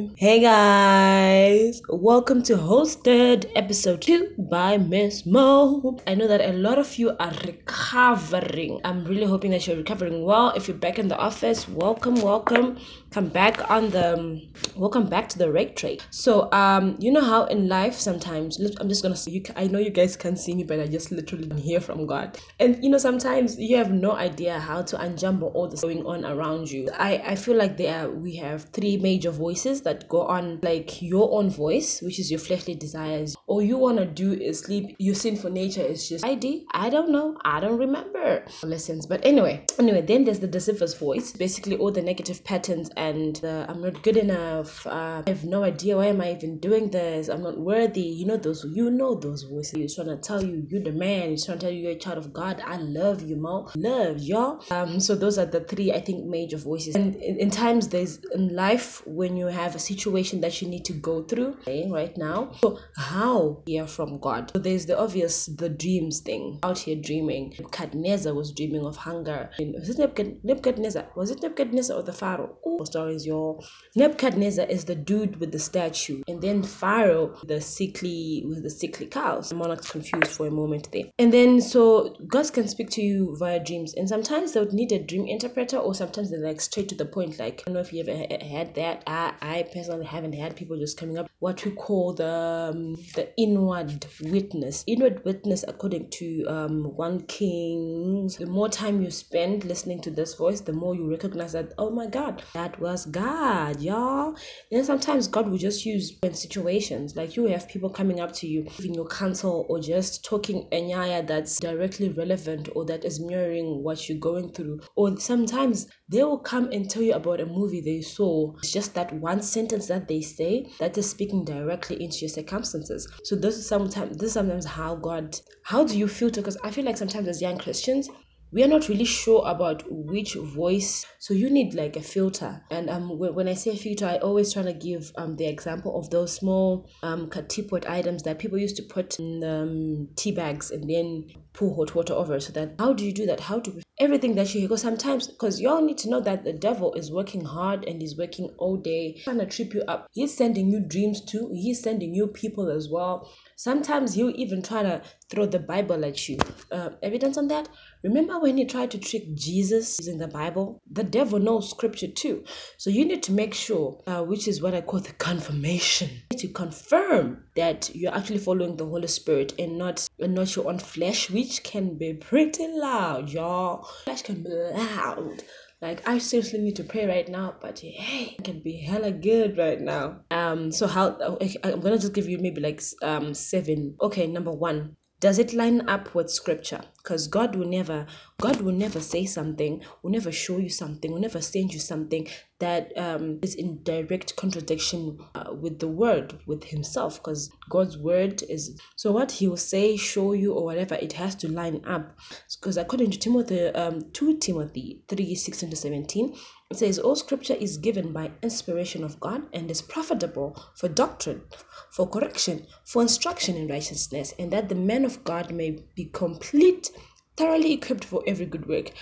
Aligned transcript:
Hey 0.00 0.40
guys, 0.40 1.82
welcome 1.90 2.42
to 2.44 2.54
Hosted 2.56 3.50
episode 3.54 4.00
2 4.00 4.34
by 4.50 4.78
Miss 4.78 5.26
Mo. 5.26 5.98
I 6.06 6.14
know 6.14 6.26
that 6.26 6.40
a 6.40 6.54
lot 6.54 6.78
of 6.78 6.96
you 6.96 7.14
are 7.20 7.32
recovering. 7.44 8.80
I'm 8.84 9.04
really 9.04 9.26
hoping 9.26 9.50
that 9.50 9.66
you're 9.66 9.76
recovering 9.76 10.24
well. 10.24 10.52
If 10.56 10.68
you're 10.68 10.76
back 10.76 10.98
in 10.98 11.08
the 11.08 11.18
office, 11.18 11.68
welcome, 11.68 12.14
welcome. 12.22 12.78
Come 13.10 13.28
back 13.28 13.70
on 13.70 13.90
the 13.90 14.48
welcome 14.76 15.06
back 15.06 15.28
to 15.30 15.38
the 15.38 15.50
rate 15.50 15.76
trade. 15.76 16.02
So, 16.10 16.50
um, 16.52 16.96
you 16.98 17.12
know 17.12 17.20
how 17.20 17.44
in 17.46 17.68
life 17.68 17.94
sometimes 17.94 18.58
I'm 18.80 18.88
just 18.88 19.02
gonna 19.02 19.16
say 19.16 19.32
you. 19.32 19.42
I 19.56 19.66
know 19.66 19.80
you 19.80 19.90
guys 19.90 20.16
can't 20.16 20.38
see 20.38 20.54
me, 20.54 20.64
but 20.64 20.80
I 20.80 20.86
just 20.86 21.10
literally 21.10 21.60
hear 21.60 21.80
from 21.80 22.06
God. 22.06 22.38
And 22.58 22.82
you 22.82 22.88
know 22.88 22.98
sometimes 22.98 23.58
you 23.58 23.76
have 23.76 23.90
no 23.90 24.12
idea 24.12 24.58
how 24.58 24.82
to 24.82 24.96
unjumble 24.96 25.54
all 25.54 25.68
this 25.68 25.82
going 25.82 26.06
on 26.06 26.24
around 26.24 26.70
you. 26.70 26.88
I 26.96 27.20
I 27.26 27.34
feel 27.34 27.56
like 27.56 27.76
there 27.76 28.08
we 28.08 28.36
have 28.36 28.64
three 28.72 28.96
major 28.96 29.30
voices 29.30 29.82
that 29.82 29.89
go 30.08 30.22
on 30.22 30.60
like 30.62 31.02
your 31.02 31.32
own 31.32 31.50
voice, 31.50 32.00
which 32.02 32.18
is 32.18 32.30
your 32.30 32.40
fleshly 32.40 32.74
desires. 32.74 33.36
All 33.46 33.62
you 33.62 33.76
wanna 33.76 34.06
do 34.06 34.32
is 34.32 34.60
sleep. 34.60 34.96
Your 34.98 35.14
sinful 35.14 35.50
nature 35.50 35.82
is 35.82 36.08
just 36.08 36.24
ID. 36.24 36.66
I 36.72 36.90
don't 36.90 37.10
know. 37.10 37.36
I 37.44 37.60
don't 37.60 37.78
remember 37.78 38.44
lessons. 38.62 39.06
But 39.06 39.24
anyway, 39.24 39.64
anyway, 39.78 40.02
then 40.02 40.24
there's 40.24 40.40
the 40.40 40.46
deceiver's 40.46 40.94
voice. 40.94 41.32
Basically 41.32 41.76
all 41.76 41.90
the 41.90 42.02
negative 42.02 42.44
patterns 42.44 42.90
and 42.96 43.36
the 43.36 43.66
I'm 43.68 43.80
not 43.80 44.02
good 44.02 44.16
enough. 44.16 44.86
Uh, 44.86 45.22
I 45.26 45.30
have 45.30 45.44
no 45.44 45.62
idea 45.62 45.96
why 45.96 46.06
am 46.06 46.20
I 46.20 46.32
even 46.32 46.58
doing 46.58 46.90
this. 46.90 47.28
I'm 47.28 47.42
not 47.42 47.58
worthy. 47.58 48.02
You 48.02 48.26
know 48.26 48.36
those. 48.36 48.64
You 48.72 48.90
know 48.90 49.14
those 49.14 49.42
voices. 49.44 49.94
Trying 49.94 50.08
to 50.08 50.16
tell 50.16 50.44
you 50.44 50.66
you're 50.68 50.82
the 50.82 50.92
man. 50.92 51.30
He's 51.30 51.46
trying 51.46 51.58
to 51.58 51.66
tell 51.66 51.72
you 51.72 51.82
you're 51.82 51.92
a 51.92 51.98
child 51.98 52.18
of 52.18 52.32
God. 52.32 52.62
I 52.64 52.76
love 52.76 53.22
you, 53.22 53.36
Mo. 53.36 53.68
Love 53.76 54.18
y'all. 54.18 54.62
Um. 54.70 55.00
So 55.00 55.14
those 55.14 55.38
are 55.38 55.46
the 55.46 55.60
three 55.60 55.92
I 55.92 56.00
think 56.00 56.26
major 56.26 56.56
voices. 56.56 56.94
And 56.94 57.16
in, 57.16 57.38
in 57.38 57.50
times 57.50 57.88
there's 57.88 58.18
in 58.34 58.54
life 58.54 59.02
when 59.06 59.36
you 59.36 59.46
have 59.46 59.79
situation 59.80 60.40
that 60.42 60.60
you 60.60 60.68
need 60.68 60.84
to 60.86 60.92
go 60.92 61.22
through 61.22 61.56
right 61.88 62.16
now. 62.16 62.52
So 62.60 62.78
how 62.96 63.62
hear 63.66 63.86
from 63.86 64.18
God? 64.18 64.50
So 64.52 64.58
there's 64.58 64.86
the 64.86 64.98
obvious 64.98 65.46
the 65.46 65.68
dreams 65.68 66.20
thing. 66.20 66.58
Out 66.62 66.78
here 66.78 66.96
dreaming. 66.96 67.54
Nebuchadnezzar 67.58 68.34
was 68.34 68.52
dreaming 68.52 68.84
of 68.84 68.96
hunger. 68.96 69.50
Was 69.58 69.98
it 69.98 70.44
Nebuchadnezzar? 70.44 71.08
Was 71.16 71.30
it 71.30 71.42
Nebuchadnezzar 71.42 71.96
or 71.96 72.02
the 72.02 72.12
Pharaoh? 72.12 72.56
Ooh, 72.66 72.84
stories, 72.84 73.26
y'all. 73.26 73.64
Nebuchadnezzar 73.96 74.66
is 74.66 74.84
the 74.84 74.94
dude 74.94 75.36
with 75.40 75.52
the 75.52 75.58
statue, 75.58 76.22
and 76.28 76.40
then 76.40 76.62
Pharaoh, 76.62 77.34
the 77.46 77.60
sickly 77.60 78.44
with 78.46 78.62
the 78.62 78.70
sickly 78.70 79.06
cows. 79.06 79.48
The 79.48 79.56
monarch's 79.56 79.90
confused 79.90 80.32
for 80.32 80.46
a 80.46 80.50
moment 80.50 80.90
there. 80.92 81.04
And 81.18 81.32
then 81.32 81.60
so 81.60 82.16
God 82.26 82.52
can 82.52 82.68
speak 82.68 82.90
to 82.90 83.02
you 83.02 83.36
via 83.38 83.62
dreams, 83.62 83.94
and 83.94 84.08
sometimes 84.08 84.52
they 84.52 84.60
would 84.60 84.72
need 84.72 84.92
a 84.92 84.98
dream 84.98 85.26
interpreter, 85.26 85.78
or 85.78 85.94
sometimes 85.94 86.30
they're 86.30 86.40
like 86.40 86.60
straight 86.60 86.88
to 86.90 86.94
the 86.94 87.06
point. 87.06 87.38
Like 87.38 87.60
I 87.60 87.62
don't 87.66 87.74
know 87.74 87.80
if 87.80 87.92
you 87.92 88.00
ever 88.00 88.16
had 88.44 88.74
that. 88.74 89.02
I, 89.06 89.34
I 89.40 89.59
personally 89.62 90.06
haven't 90.06 90.34
had 90.34 90.56
people 90.56 90.78
just 90.78 90.98
coming 90.98 91.18
up. 91.18 91.30
What 91.38 91.64
we 91.64 91.72
call 91.72 92.14
the 92.14 92.70
um, 92.70 92.94
the 93.14 93.28
inward 93.36 94.06
witness. 94.22 94.84
Inward 94.86 95.24
witness, 95.24 95.64
according 95.66 96.10
to 96.10 96.44
um, 96.46 96.96
one 96.96 97.20
Kings, 97.26 98.36
the 98.36 98.46
more 98.46 98.68
time 98.68 99.02
you 99.02 99.10
spend 99.10 99.64
listening 99.64 100.00
to 100.02 100.10
this 100.10 100.34
voice, 100.34 100.60
the 100.60 100.72
more 100.72 100.94
you 100.94 101.08
recognize 101.10 101.52
that 101.52 101.72
oh 101.78 101.90
my 101.90 102.06
God, 102.06 102.42
that 102.54 102.78
was 102.80 103.06
God, 103.06 103.80
y'all. 103.80 104.36
And 104.72 104.84
sometimes 104.84 105.28
God 105.28 105.48
will 105.48 105.58
just 105.58 105.84
use 105.86 106.18
in 106.22 106.34
situations 106.34 107.16
like 107.16 107.36
you 107.36 107.46
have 107.46 107.68
people 107.68 107.90
coming 107.90 108.20
up 108.20 108.32
to 108.34 108.46
you, 108.46 108.62
giving 108.76 108.94
you 108.94 109.04
counsel, 109.06 109.66
or 109.68 109.80
just 109.80 110.24
talking 110.24 110.68
anyaya 110.72 111.26
that's 111.26 111.58
directly 111.58 112.10
relevant 112.10 112.68
or 112.74 112.84
that 112.86 113.04
is 113.04 113.20
mirroring 113.20 113.82
what 113.82 114.08
you're 114.08 114.18
going 114.18 114.52
through. 114.52 114.80
Or 114.96 115.18
sometimes 115.18 115.88
they 116.08 116.22
will 116.24 116.38
come 116.38 116.70
and 116.72 116.88
tell 116.88 117.02
you 117.02 117.14
about 117.14 117.40
a 117.40 117.46
movie 117.46 117.80
they 117.80 118.00
saw. 118.00 118.54
It's 118.58 118.72
just 118.72 118.94
that 118.94 119.12
one 119.14 119.42
sentence 119.50 119.86
that 119.88 120.08
they 120.08 120.20
say 120.20 120.70
that 120.78 120.96
is 120.96 121.10
speaking 121.10 121.44
directly 121.44 122.02
into 122.02 122.18
your 122.20 122.28
circumstances. 122.28 123.06
So 123.24 123.36
this 123.36 123.56
is 123.56 123.66
sometimes 123.66 124.16
this 124.16 124.28
is 124.28 124.34
sometimes 124.34 124.64
how 124.64 124.96
God. 124.96 125.38
How 125.64 125.84
do 125.84 125.98
you 125.98 126.08
filter? 126.08 126.40
Because 126.40 126.58
I 126.64 126.70
feel 126.70 126.84
like 126.84 126.96
sometimes 126.96 127.28
as 127.28 127.42
young 127.42 127.58
Christians 127.58 128.08
we 128.52 128.64
are 128.64 128.68
not 128.68 128.88
really 128.88 129.04
sure 129.04 129.42
about 129.46 129.84
which 129.88 130.34
voice 130.34 131.06
so 131.18 131.34
you 131.34 131.48
need 131.48 131.74
like 131.74 131.96
a 131.96 132.02
filter 132.02 132.60
and 132.70 132.90
um 132.90 133.18
when 133.18 133.48
i 133.48 133.54
say 133.54 133.76
filter 133.76 134.06
i 134.06 134.16
always 134.18 134.52
try 134.52 134.62
to 134.62 134.72
give 134.72 135.12
um 135.16 135.36
the 135.36 135.46
example 135.46 135.98
of 135.98 136.10
those 136.10 136.34
small 136.34 136.88
um 137.02 137.30
teapot 137.48 137.88
items 137.88 138.22
that 138.22 138.38
people 138.38 138.58
used 138.58 138.76
to 138.76 138.82
put 138.82 139.18
in 139.18 139.44
um, 139.44 140.08
tea 140.16 140.32
bags 140.32 140.70
and 140.70 140.88
then 140.90 141.24
pour 141.52 141.74
hot 141.74 141.94
water 141.94 142.12
over 142.12 142.40
so 142.40 142.52
that 142.52 142.74
how 142.78 142.92
do 142.92 143.04
you 143.04 143.12
do 143.12 143.26
that 143.26 143.40
how 143.40 143.58
do 143.60 143.70
we 143.70 143.82
everything 144.00 144.34
that 144.34 144.52
you 144.54 144.60
hear 144.60 144.68
because 144.68 144.82
sometimes 144.82 145.28
because 145.28 145.60
you 145.60 145.68
all 145.68 145.82
need 145.82 145.98
to 145.98 146.08
know 146.08 146.20
that 146.20 146.42
the 146.42 146.52
devil 146.52 146.94
is 146.94 147.12
working 147.12 147.44
hard 147.44 147.84
and 147.84 148.00
he's 148.00 148.16
working 148.16 148.48
all 148.56 148.76
day 148.76 149.20
trying 149.22 149.38
to 149.38 149.46
trip 149.46 149.74
you 149.74 149.82
up. 149.82 150.08
He's 150.12 150.34
sending 150.34 150.70
you 150.70 150.80
dreams 150.80 151.20
too. 151.20 151.50
He's 151.52 151.82
sending 151.82 152.14
you 152.14 152.26
people 152.26 152.70
as 152.70 152.88
well 152.88 153.30
sometimes 153.60 154.14
he'll 154.14 154.32
even 154.36 154.62
try 154.62 154.82
to 154.82 155.02
throw 155.28 155.44
the 155.44 155.58
bible 155.58 156.02
at 156.04 156.28
you. 156.28 156.42
Uh, 156.72 156.90
evidence 157.02 157.36
on 157.36 157.48
that? 157.48 157.68
Remember 158.02 158.40
when 158.40 158.56
he 158.56 158.64
tried 158.64 158.90
to 158.92 158.98
trick 158.98 159.34
jesus 159.34 159.98
using 159.98 160.18
the 160.18 160.28
bible? 160.28 160.80
The 160.90 161.04
devil 161.04 161.38
knows 161.38 161.68
scripture 161.68 162.08
too. 162.08 162.44
So 162.78 162.88
you 162.88 163.04
need 163.04 163.22
to 163.24 163.32
make 163.32 163.52
sure 163.52 164.02
uh, 164.06 164.22
which 164.22 164.48
is 164.48 164.62
what 164.62 164.74
i 164.74 164.80
call 164.80 165.00
the 165.00 165.12
confirmation. 165.12 166.08
To 166.38 166.48
confirm 166.48 167.44
that 167.54 167.90
you're 167.94 168.14
actually 168.14 168.38
following 168.38 168.76
the 168.76 168.86
holy 168.86 169.08
spirit 169.08 169.52
and 169.58 169.76
not 169.76 170.06
and 170.18 170.34
not 170.34 170.56
your 170.56 170.68
own 170.70 170.78
flesh 170.78 171.28
which 171.28 171.62
can 171.62 171.98
be 171.98 172.14
pretty 172.14 172.66
loud 172.66 173.28
y'all. 173.28 173.84
Flesh 174.04 174.22
can 174.22 174.42
be 174.42 174.48
loud 174.48 175.42
like 175.82 176.06
I 176.06 176.18
seriously 176.18 176.60
need 176.60 176.76
to 176.76 176.84
pray 176.84 177.06
right 177.06 177.28
now, 177.28 177.54
but 177.60 177.78
hey, 177.78 178.36
it 178.38 178.44
can 178.44 178.60
be 178.60 178.76
hella 178.76 179.10
good 179.12 179.56
right 179.56 179.80
now. 179.80 180.20
Um, 180.30 180.70
so 180.70 180.86
how 180.86 181.16
I'm 181.64 181.80
gonna 181.80 181.98
just 181.98 182.12
give 182.12 182.28
you 182.28 182.38
maybe 182.38 182.60
like 182.60 182.82
um 183.02 183.32
seven. 183.34 183.96
Okay, 184.00 184.26
number 184.26 184.52
one, 184.52 184.96
does 185.20 185.38
it 185.38 185.52
line 185.52 185.86
up 185.86 186.14
with 186.14 186.30
scripture? 186.30 186.80
Because 186.96 187.28
God 187.28 187.54
will 187.54 187.68
never, 187.68 188.06
God 188.40 188.62
will 188.62 188.72
never 188.72 189.00
say 189.00 189.26
something, 189.26 189.82
will 190.02 190.10
never 190.10 190.32
show 190.32 190.56
you 190.56 190.70
something, 190.70 191.12
will 191.12 191.20
never 191.20 191.42
send 191.42 191.74
you 191.74 191.78
something 191.78 192.26
that 192.58 192.92
um, 192.96 193.38
is 193.42 193.54
in 193.54 193.82
direct 193.82 194.36
contradiction 194.36 195.18
uh, 195.34 195.52
with 195.52 195.78
the 195.78 195.88
word, 195.88 196.38
with 196.46 196.64
Himself. 196.64 197.22
Because 197.22 197.50
God's 197.68 197.98
word 197.98 198.42
is 198.48 198.78
so 198.96 199.12
what 199.12 199.30
He 199.30 199.46
will 199.46 199.58
say, 199.58 199.96
show 199.96 200.32
you, 200.32 200.54
or 200.54 200.64
whatever, 200.64 200.94
it 200.94 201.12
has 201.12 201.34
to 201.36 201.48
line 201.48 201.82
up. 201.86 202.16
Because 202.58 202.78
according 202.78 203.10
to 203.10 203.18
Timothy, 203.18 203.66
um, 203.66 204.10
2 204.12 204.38
Timothy 204.38 205.02
3 205.08 205.34
16 205.34 205.70
to 205.70 205.76
17, 205.76 206.34
it 206.70 206.78
says, 206.78 207.00
All 207.00 207.16
scripture 207.16 207.54
is 207.54 207.78
given 207.78 208.12
by 208.12 208.30
inspiration 208.42 209.02
of 209.02 209.18
God 209.18 209.42
and 209.52 209.68
is 209.70 209.82
profitable 209.82 210.56
for 210.76 210.88
doctrine, 210.88 211.42
for 211.90 212.08
correction, 212.08 212.64
for 212.84 213.02
instruction 213.02 213.56
in 213.56 213.66
righteousness, 213.66 214.32
and 214.38 214.52
that 214.52 214.68
the 214.68 214.76
man 214.76 215.04
of 215.04 215.24
God 215.24 215.50
may 215.50 215.82
be 215.96 216.04
complete, 216.04 216.92
thoroughly 217.36 217.72
equipped 217.72 218.04
for 218.04 218.22
every 218.24 218.46
good 218.46 218.66
work. 218.66 218.92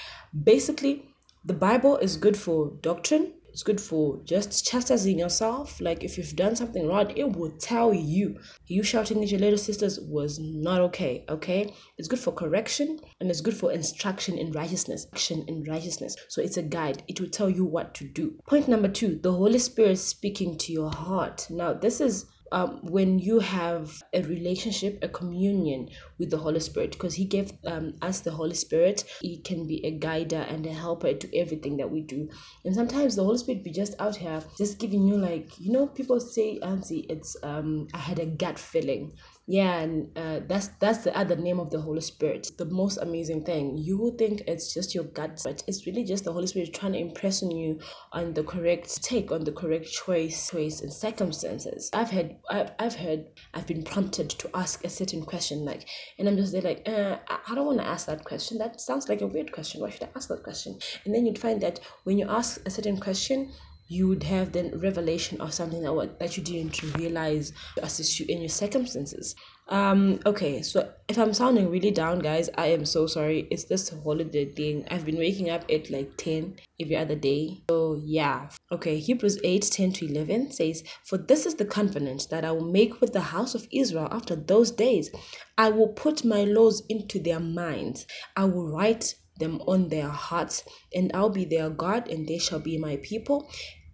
Basically, 0.44 1.10
the 1.44 1.52
Bible 1.52 1.98
is 1.98 2.16
good 2.16 2.38
for 2.38 2.72
doctrine, 2.80 3.34
it's 3.58 3.64
good 3.64 3.80
for 3.80 4.20
just 4.22 4.64
chastising 4.64 5.18
yourself. 5.18 5.80
Like 5.80 6.04
if 6.04 6.16
you've 6.16 6.36
done 6.36 6.54
something 6.54 6.86
wrong, 6.86 7.10
it 7.16 7.32
will 7.32 7.50
tell 7.58 7.92
you. 7.92 8.38
You 8.68 8.84
shouting 8.84 9.20
at 9.20 9.32
your 9.32 9.40
little 9.40 9.58
sisters 9.58 9.98
was 9.98 10.38
not 10.38 10.80
okay. 10.82 11.24
Okay, 11.28 11.74
it's 11.96 12.06
good 12.06 12.20
for 12.20 12.30
correction 12.30 13.00
and 13.18 13.28
it's 13.28 13.40
good 13.40 13.56
for 13.56 13.72
instruction 13.72 14.38
in 14.38 14.52
righteousness. 14.52 15.08
Action 15.12 15.44
in 15.48 15.64
righteousness. 15.64 16.14
So 16.28 16.40
it's 16.40 16.56
a 16.56 16.62
guide. 16.62 17.02
It 17.08 17.20
will 17.20 17.30
tell 17.30 17.50
you 17.50 17.64
what 17.64 17.96
to 17.96 18.04
do. 18.04 18.38
Point 18.46 18.68
number 18.68 18.86
two: 18.86 19.18
the 19.20 19.32
Holy 19.32 19.58
Spirit 19.58 19.98
speaking 19.98 20.56
to 20.58 20.72
your 20.72 20.92
heart. 20.92 21.48
Now 21.50 21.74
this 21.74 22.00
is 22.00 22.26
um, 22.52 22.80
when 22.82 23.18
you 23.18 23.38
have 23.40 24.02
a 24.12 24.22
relationship, 24.22 24.98
a 25.02 25.08
communion 25.08 25.88
with 26.18 26.30
the 26.30 26.38
Holy 26.38 26.60
Spirit, 26.60 26.92
because 26.92 27.14
He 27.14 27.24
gave 27.24 27.52
um, 27.66 27.94
us 28.02 28.20
the 28.20 28.30
Holy 28.30 28.54
Spirit, 28.54 29.04
He 29.20 29.38
can 29.38 29.66
be 29.66 29.84
a 29.84 29.90
guider 29.92 30.44
and 30.48 30.64
a 30.66 30.72
helper 30.72 31.14
to 31.14 31.36
everything 31.36 31.76
that 31.78 31.90
we 31.90 32.02
do. 32.02 32.28
And 32.64 32.74
sometimes 32.74 33.16
the 33.16 33.24
Holy 33.24 33.38
Spirit 33.38 33.64
be 33.64 33.70
just 33.70 33.94
out 33.98 34.16
here, 34.16 34.42
just 34.56 34.78
giving 34.78 35.06
you 35.06 35.16
like, 35.16 35.58
you 35.58 35.72
know, 35.72 35.86
people 35.86 36.20
say, 36.20 36.58
Auntie, 36.60 37.06
it's 37.08 37.36
um, 37.42 37.88
I 37.94 37.98
had 37.98 38.18
a 38.18 38.26
gut 38.26 38.58
feeling. 38.58 39.12
Yeah, 39.50 39.78
and 39.78 40.10
uh, 40.14 40.40
that's 40.46 40.68
that's 40.78 41.04
the 41.04 41.18
other 41.18 41.34
name 41.34 41.58
of 41.58 41.70
the 41.70 41.80
Holy 41.80 42.02
Spirit. 42.02 42.50
The 42.58 42.66
most 42.66 42.98
amazing 42.98 43.44
thing. 43.46 43.78
You 43.78 43.96
will 43.96 44.10
think 44.10 44.42
it's 44.46 44.74
just 44.74 44.94
your 44.94 45.04
gut, 45.04 45.40
but 45.42 45.64
it's 45.66 45.86
really 45.86 46.04
just 46.04 46.24
the 46.24 46.34
Holy 46.34 46.46
Spirit 46.46 46.74
trying 46.74 46.92
to 46.92 46.98
impress 46.98 47.42
on 47.42 47.50
you 47.50 47.80
on 48.12 48.34
the 48.34 48.44
correct 48.44 49.02
take, 49.02 49.32
on 49.32 49.44
the 49.44 49.52
correct 49.52 49.90
choice, 49.90 50.50
choice 50.50 50.82
and 50.82 50.92
circumstances. 50.92 51.88
I've 51.94 52.10
had, 52.10 52.36
I've, 52.50 52.72
I've 52.78 52.94
heard, 52.94 53.24
I've 53.54 53.66
been 53.66 53.84
prompted 53.84 54.28
to 54.28 54.50
ask 54.54 54.84
a 54.84 54.90
certain 54.90 55.24
question, 55.24 55.64
like, 55.64 55.88
and 56.18 56.28
I'm 56.28 56.36
just 56.36 56.52
there 56.52 56.60
like, 56.60 56.82
uh, 56.86 57.16
I, 57.26 57.38
I 57.48 57.54
don't 57.54 57.64
want 57.64 57.78
to 57.78 57.86
ask 57.86 58.06
that 58.06 58.26
question. 58.26 58.58
That 58.58 58.82
sounds 58.82 59.08
like 59.08 59.22
a 59.22 59.26
weird 59.26 59.52
question. 59.52 59.80
Why 59.80 59.88
should 59.88 60.02
I 60.02 60.10
ask 60.14 60.28
that 60.28 60.42
question? 60.42 60.78
And 61.06 61.14
then 61.14 61.24
you'd 61.24 61.38
find 61.38 61.62
that 61.62 61.80
when 62.04 62.18
you 62.18 62.28
ask 62.28 62.60
a 62.66 62.70
certain 62.70 63.00
question, 63.00 63.50
you 63.88 64.06
would 64.06 64.22
have 64.22 64.52
then 64.52 64.78
revelation 64.78 65.40
of 65.40 65.52
something 65.52 65.82
that 65.82 65.94
what 65.94 66.18
that 66.20 66.36
you 66.36 66.42
didn't 66.42 66.82
realize 66.94 67.52
to 67.76 67.84
assist 67.84 68.20
you 68.20 68.26
in 68.28 68.40
your 68.40 68.48
circumstances. 68.48 69.34
Um, 69.68 70.20
okay, 70.24 70.62
so 70.62 70.92
if 71.08 71.18
I'm 71.18 71.34
sounding 71.34 71.70
really 71.70 71.90
down, 71.90 72.20
guys, 72.20 72.48
I 72.56 72.66
am 72.68 72.84
so 72.84 73.06
sorry. 73.06 73.48
It's 73.50 73.64
this 73.64 73.88
holiday 73.88 74.46
thing. 74.46 74.86
I've 74.90 75.04
been 75.04 75.18
waking 75.18 75.50
up 75.50 75.64
at 75.70 75.90
like 75.90 76.16
10 76.16 76.56
every 76.80 76.96
other 76.96 77.16
day. 77.16 77.64
So 77.70 78.00
yeah. 78.02 78.48
Okay, 78.70 78.98
Hebrews 78.98 79.38
8, 79.42 79.62
10 79.62 79.92
to 79.92 80.06
11 80.06 80.52
says, 80.52 80.84
For 81.04 81.16
this 81.16 81.46
is 81.46 81.54
the 81.54 81.64
covenant 81.64 82.28
that 82.30 82.44
I 82.44 82.52
will 82.52 82.70
make 82.70 83.00
with 83.00 83.14
the 83.14 83.20
house 83.20 83.54
of 83.54 83.66
Israel 83.72 84.08
after 84.10 84.36
those 84.36 84.70
days. 84.70 85.10
I 85.56 85.70
will 85.70 85.88
put 85.88 86.24
my 86.24 86.44
laws 86.44 86.82
into 86.88 87.18
their 87.18 87.40
minds. 87.40 88.06
I 88.36 88.44
will 88.44 88.68
write 88.68 89.14
them 89.38 89.62
on 89.66 89.88
their 89.88 90.08
hearts, 90.08 90.64
and 90.94 91.10
I'll 91.14 91.30
be 91.30 91.44
their 91.44 91.70
God, 91.70 92.08
and 92.08 92.26
they 92.26 92.38
shall 92.38 92.58
be 92.58 92.76
my 92.76 92.96
people. 93.02 93.48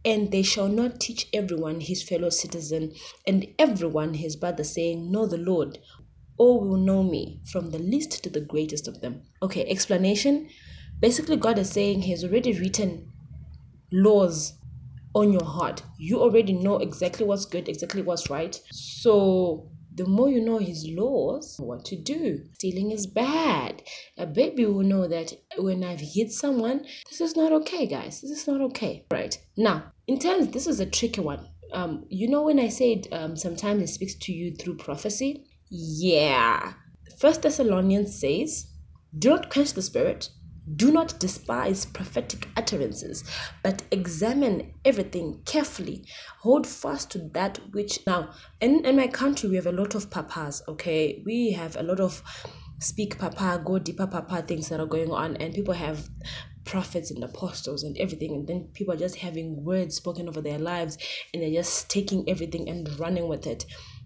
And 0.04 0.30
they 0.30 0.42
shall 0.42 0.68
not 0.68 1.00
teach 1.00 1.28
everyone 1.32 1.80
his 1.80 2.02
fellow 2.02 2.30
citizen 2.30 2.94
and 3.26 3.46
everyone 3.58 4.14
his 4.14 4.36
brother, 4.36 4.64
saying, 4.64 5.10
Know 5.10 5.26
the 5.26 5.38
Lord. 5.38 5.78
All 6.36 6.60
will 6.60 6.76
know 6.76 7.02
me, 7.02 7.40
from 7.44 7.70
the 7.70 7.78
least 7.78 8.22
to 8.24 8.30
the 8.30 8.40
greatest 8.40 8.88
of 8.88 9.00
them. 9.00 9.22
Okay, 9.42 9.64
explanation. 9.66 10.48
Basically, 11.00 11.36
God 11.36 11.58
is 11.58 11.70
saying 11.70 12.02
He 12.02 12.10
has 12.10 12.24
already 12.24 12.58
written 12.58 13.12
laws 13.92 14.54
on 15.14 15.32
your 15.32 15.44
heart. 15.44 15.82
You 15.96 16.20
already 16.20 16.52
know 16.52 16.78
exactly 16.78 17.24
what's 17.24 17.46
good, 17.46 17.68
exactly 17.68 18.02
what's 18.02 18.30
right. 18.30 18.60
So 18.72 19.70
the 19.94 20.06
more 20.06 20.28
you 20.28 20.40
know 20.40 20.58
his 20.58 20.88
laws, 20.88 21.54
what 21.58 21.84
to 21.86 21.96
do. 21.96 22.44
Stealing 22.54 22.90
is 22.90 23.06
bad. 23.06 23.82
A 24.18 24.26
baby 24.26 24.66
will 24.66 24.82
know 24.82 25.06
that 25.06 25.32
when 25.56 25.84
I've 25.84 26.00
hit 26.00 26.32
someone, 26.32 26.84
this 27.08 27.20
is 27.20 27.36
not 27.36 27.52
okay, 27.52 27.86
guys. 27.86 28.20
This 28.20 28.32
is 28.32 28.46
not 28.48 28.60
okay. 28.62 29.06
Right. 29.10 29.38
Now, 29.56 29.92
in 30.06 30.18
terms, 30.18 30.48
this 30.48 30.66
is 30.66 30.80
a 30.80 30.86
tricky 30.86 31.20
one. 31.20 31.48
Um, 31.72 32.04
you 32.08 32.28
know 32.28 32.42
when 32.42 32.60
I 32.60 32.68
said 32.68 33.08
um, 33.12 33.36
sometimes 33.36 33.82
it 33.82 33.92
speaks 33.92 34.14
to 34.22 34.32
you 34.32 34.54
through 34.54 34.76
prophecy? 34.76 35.46
Yeah. 35.70 36.74
First 37.18 37.42
Thessalonians 37.42 38.20
says, 38.20 38.66
Do 39.18 39.30
not 39.30 39.50
quench 39.50 39.72
the 39.72 39.82
spirit, 39.82 40.28
do 40.76 40.92
not 40.92 41.18
despise 41.20 41.84
prophetic 41.84 42.48
utterances, 42.56 43.24
but 43.62 43.82
examine 43.90 44.72
everything 44.84 45.42
carefully. 45.44 46.06
Hold 46.40 46.66
fast 46.66 47.10
to 47.12 47.28
that 47.34 47.58
which. 47.72 47.98
Now, 48.06 48.30
in, 48.60 48.84
in 48.84 48.96
my 48.96 49.08
country, 49.08 49.48
we 49.48 49.56
have 49.56 49.66
a 49.66 49.72
lot 49.72 49.94
of 49.94 50.10
papas, 50.10 50.62
okay? 50.68 51.22
We 51.26 51.52
have 51.52 51.76
a 51.76 51.82
lot 51.82 52.00
of 52.00 52.22
speak 52.80 53.18
papa, 53.18 53.62
go 53.64 53.78
deeper 53.78 54.06
papa 54.06 54.42
things 54.42 54.68
that 54.68 54.80
are 54.80 54.86
going 54.86 55.10
on, 55.10 55.36
and 55.36 55.54
people 55.54 55.74
have 55.74 56.08
prophets 56.64 57.10
and 57.10 57.22
apostles 57.22 57.82
and 57.82 57.96
everything 57.98 58.34
and 58.34 58.46
then 58.46 58.68
people 58.74 58.94
are 58.94 58.98
just 58.98 59.16
having 59.16 59.64
words 59.64 59.96
spoken 59.96 60.28
over 60.28 60.40
their 60.40 60.58
lives 60.58 60.98
and 61.32 61.42
they're 61.42 61.50
just 61.62 61.90
taking 61.90 62.28
everything 62.28 62.68
and 62.68 62.98
running 62.98 63.28
with 63.28 63.46
it 63.46 63.64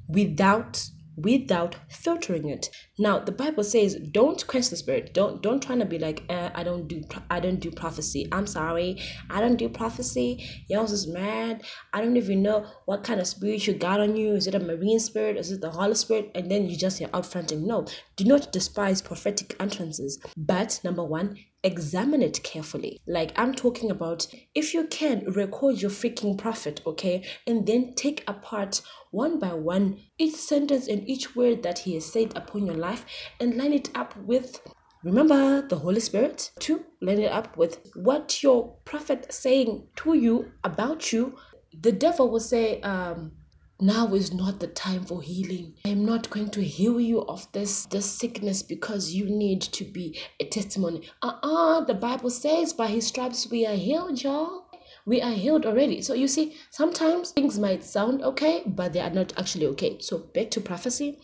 without 0.08 0.88
without 1.20 1.74
filtering 1.88 2.48
it. 2.48 2.70
Now, 2.96 3.18
the 3.18 3.32
Bible 3.32 3.64
says, 3.64 3.96
"Don't 4.12 4.46
quench 4.46 4.68
the 4.68 4.76
spirit. 4.76 5.12
Don't 5.14 5.42
don't 5.42 5.60
try 5.60 5.76
to 5.76 5.84
be 5.84 5.98
like, 5.98 6.22
eh, 6.28 6.50
I 6.54 6.62
don't 6.62 6.86
do 6.86 7.02
I 7.28 7.40
don't 7.40 7.58
do 7.58 7.72
prophecy. 7.72 8.28
I'm 8.30 8.46
sorry, 8.46 9.00
I 9.28 9.40
don't 9.40 9.56
do 9.56 9.68
prophecy. 9.68 10.48
Y'all 10.68 10.84
is 10.84 11.08
mad. 11.08 11.64
I 11.92 12.00
don't 12.00 12.16
even 12.16 12.42
know 12.42 12.66
what 12.86 13.02
kind 13.02 13.20
of 13.20 13.26
spirit 13.26 13.66
you 13.66 13.74
got 13.74 14.00
on 14.00 14.14
you. 14.16 14.34
Is 14.34 14.46
it 14.46 14.54
a 14.54 14.60
marine 14.60 15.00
spirit? 15.00 15.36
Is 15.36 15.50
it 15.50 15.60
the 15.60 15.70
Holy 15.70 15.96
Spirit? 15.96 16.30
And 16.36 16.48
then 16.48 16.68
you 16.68 16.76
just 16.76 17.00
you're 17.00 17.10
out 17.12 17.26
fronting. 17.26 17.66
No, 17.66 17.86
do 18.16 18.24
not 18.24 18.52
despise 18.52 19.02
prophetic 19.02 19.56
utterances. 19.58 20.20
But 20.36 20.80
number 20.84 21.04
one, 21.04 21.36
examine 21.64 22.22
it 22.22 22.42
carefully. 22.42 23.00
Like 23.06 23.32
I'm 23.36 23.54
talking 23.54 23.90
about, 23.90 24.26
if 24.54 24.74
you 24.74 24.86
can 24.86 25.24
record 25.32 25.80
your 25.80 25.90
freaking 25.90 26.38
prophet, 26.38 26.80
okay, 26.86 27.24
and 27.46 27.66
then 27.66 27.94
take 27.94 28.24
apart 28.26 28.80
one 29.10 29.38
by 29.38 29.54
one 29.54 29.98
each 30.18 30.34
sentence 30.34 30.88
and 30.88 31.08
each 31.08 31.34
word 31.34 31.62
that 31.62 31.78
he 31.78 31.94
has 31.94 32.06
said 32.06 32.36
upon 32.36 32.66
your 32.66 32.76
life 32.76 33.04
and 33.40 33.56
line 33.56 33.72
it 33.72 33.90
up 33.94 34.16
with 34.18 34.60
remember 35.04 35.66
the 35.68 35.76
holy 35.76 36.00
spirit 36.00 36.50
to 36.58 36.84
line 37.00 37.20
it 37.20 37.30
up 37.30 37.56
with 37.56 37.88
what 37.94 38.42
your 38.42 38.76
prophet 38.84 39.32
saying 39.32 39.86
to 39.94 40.14
you 40.14 40.50
about 40.64 41.12
you 41.12 41.36
the 41.82 41.92
devil 41.92 42.28
will 42.30 42.40
say 42.40 42.80
um 42.80 43.32
now 43.80 44.12
is 44.12 44.34
not 44.34 44.58
the 44.58 44.66
time 44.66 45.04
for 45.04 45.22
healing. 45.22 45.72
I'm 45.84 46.04
not 46.04 46.28
going 46.30 46.50
to 46.50 46.64
heal 46.64 47.00
you 47.00 47.22
of 47.26 47.46
this 47.52 47.86
this 47.86 48.10
sickness 48.10 48.60
because 48.60 49.12
you 49.12 49.26
need 49.26 49.60
to 49.60 49.84
be 49.84 50.18
a 50.40 50.46
testimony. 50.46 51.08
Uh-uh, 51.22 51.84
the 51.84 51.94
Bible 51.94 52.30
says 52.30 52.72
by 52.72 52.88
his 52.88 53.06
stripes 53.06 53.48
we 53.48 53.64
are 53.66 53.76
healed, 53.76 54.20
y'all. 54.20 54.64
We 55.06 55.22
are 55.22 55.32
healed 55.32 55.64
already. 55.64 56.02
So 56.02 56.12
you 56.14 56.26
see, 56.26 56.56
sometimes 56.70 57.30
things 57.30 57.58
might 57.58 57.84
sound 57.84 58.22
okay, 58.22 58.64
but 58.66 58.92
they 58.92 59.00
are 59.00 59.10
not 59.10 59.32
actually 59.38 59.66
okay. 59.68 59.98
So 60.00 60.18
back 60.18 60.50
to 60.50 60.60
prophecy. 60.60 61.20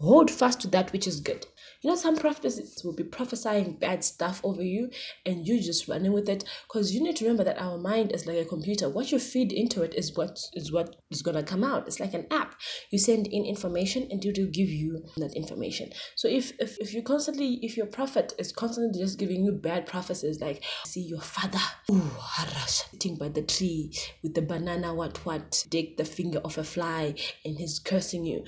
Hold 0.00 0.30
fast 0.30 0.60
to 0.60 0.68
that 0.68 0.92
which 0.92 1.08
is 1.08 1.18
good. 1.20 1.44
You 1.82 1.90
know, 1.90 1.96
some 1.96 2.16
prophets 2.16 2.82
will 2.84 2.94
be 2.94 3.04
prophesying 3.04 3.74
bad 3.74 4.04
stuff 4.04 4.40
over 4.44 4.62
you 4.62 4.90
and 5.24 5.46
you 5.46 5.60
just 5.60 5.88
running 5.88 6.12
with 6.12 6.28
it. 6.28 6.44
Because 6.68 6.92
you 6.92 7.02
need 7.02 7.16
to 7.16 7.24
remember 7.24 7.44
that 7.44 7.60
our 7.60 7.78
mind 7.78 8.12
is 8.12 8.26
like 8.26 8.38
a 8.38 8.44
computer. 8.44 8.88
What 8.88 9.12
you 9.12 9.18
feed 9.18 9.52
into 9.52 9.82
it 9.82 9.94
is 9.94 10.16
what 10.16 10.38
is 10.54 10.72
what 10.72 10.96
is 11.10 11.22
gonna 11.22 11.42
come 11.42 11.64
out. 11.64 11.86
It's 11.86 12.00
like 12.00 12.14
an 12.14 12.26
app. 12.30 12.54
You 12.90 12.98
send 12.98 13.26
in 13.26 13.44
information 13.44 14.08
and 14.10 14.24
it 14.24 14.38
will 14.38 14.50
give 14.50 14.68
you 14.68 15.04
that 15.16 15.34
information. 15.34 15.90
So 16.16 16.28
if 16.28 16.52
if, 16.58 16.78
if 16.78 16.94
you 16.94 17.02
constantly 17.02 17.58
if 17.62 17.76
your 17.76 17.86
prophet 17.86 18.32
is 18.38 18.52
constantly 18.52 19.00
just 19.00 19.18
giving 19.18 19.44
you 19.44 19.52
bad 19.52 19.86
prophecies 19.86 20.40
like 20.40 20.64
see 20.86 21.00
your 21.02 21.20
father 21.20 21.58
ooh 21.90 22.10
harash 22.34 22.90
sitting 22.90 23.16
by 23.16 23.28
the 23.28 23.42
tree 23.42 23.92
with 24.22 24.34
the 24.34 24.42
banana 24.42 24.94
what 24.94 25.24
what 25.26 25.64
take 25.70 25.96
the 25.96 26.04
finger 26.04 26.38
of 26.44 26.58
a 26.58 26.64
fly 26.64 27.14
and 27.44 27.58
he's 27.58 27.78
cursing 27.78 28.24
you 28.24 28.44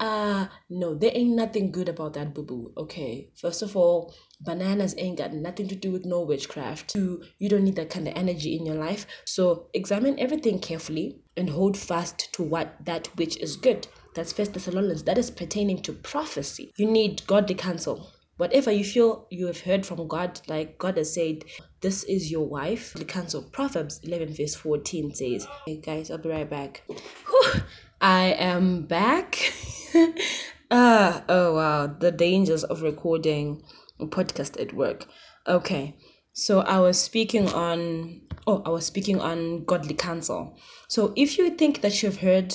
uh 0.00 0.46
no 0.68 0.94
there 0.94 1.12
ain't 1.14 1.36
nothing 1.36 1.70
good 1.70 1.88
about 1.88 2.14
that 2.14 2.34
boo 2.34 2.42
boo 2.42 2.72
okay? 2.76 3.28
First 3.36 3.62
of 3.62 3.76
all 3.76 4.14
bananas 4.40 4.94
ain't 4.98 5.18
got 5.18 5.32
nothing 5.32 5.68
to 5.68 5.76
do 5.76 5.92
with 5.92 6.04
no 6.04 6.22
witchcraft. 6.22 6.88
Two 6.88 7.22
you 7.38 7.48
don't 7.48 7.64
need 7.64 7.76
that 7.76 7.90
kind 7.90 8.08
of 8.08 8.14
energy 8.16 8.56
in 8.56 8.66
your 8.66 8.74
life. 8.74 9.06
So 9.24 9.68
examine 9.74 10.18
everything 10.18 10.58
carefully 10.58 11.20
and 11.36 11.48
hold 11.48 11.76
fast 11.76 12.32
to 12.32 12.42
what 12.42 12.76
that 12.84 13.06
which 13.16 13.36
is 13.38 13.56
good. 13.56 13.86
That's 14.14 14.32
first 14.32 14.54
thessalonians. 14.54 15.04
That 15.04 15.18
is 15.18 15.30
pertaining 15.30 15.82
to 15.82 15.92
prophecy. 15.92 16.72
You 16.76 16.90
need 16.90 17.26
godly 17.26 17.54
counsel. 17.54 18.10
Whatever 18.38 18.72
you 18.72 18.84
feel 18.84 19.26
you 19.30 19.46
have 19.46 19.60
heard 19.60 19.86
from 19.86 20.08
god 20.08 20.40
like 20.48 20.78
god 20.78 20.96
has 20.96 21.14
said 21.14 21.44
this 21.80 22.02
is 22.04 22.30
your 22.30 22.46
wife 22.46 22.92
the 22.94 23.04
counsel. 23.04 23.42
Proverbs 23.52 24.00
11 24.02 24.34
verse 24.34 24.54
14 24.56 25.14
says 25.14 25.46
hey 25.66 25.76
guys 25.76 26.10
i'll 26.10 26.18
be 26.18 26.28
right 26.28 26.50
back. 26.50 26.82
Whew. 26.88 27.62
I 28.02 28.34
am 28.36 28.86
back. 28.86 29.52
ah, 30.72 31.22
oh 31.28 31.54
wow, 31.54 31.86
the 31.86 32.10
dangers 32.10 32.64
of 32.64 32.82
recording 32.82 33.62
a 34.00 34.06
podcast 34.06 34.60
at 34.60 34.72
work. 34.72 35.06
Okay, 35.46 35.94
so 36.32 36.62
I 36.62 36.80
was 36.80 37.00
speaking 37.00 37.46
on, 37.50 38.22
oh, 38.48 38.60
I 38.66 38.70
was 38.70 38.86
speaking 38.86 39.20
on 39.20 39.64
godly 39.66 39.94
counsel. 39.94 40.58
So 40.88 41.12
if 41.14 41.38
you 41.38 41.50
think 41.50 41.82
that 41.82 42.02
you've 42.02 42.18
heard 42.18 42.52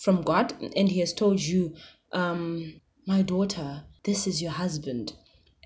from 0.00 0.22
God 0.22 0.52
and 0.74 0.88
He 0.88 0.98
has 0.98 1.12
told 1.12 1.40
you, 1.40 1.76
um, 2.10 2.80
my 3.06 3.22
daughter, 3.22 3.84
this 4.02 4.26
is 4.26 4.42
your 4.42 4.50
husband, 4.50 5.12